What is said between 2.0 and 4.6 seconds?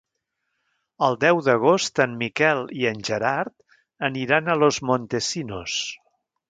en Miquel i en Gerard aniran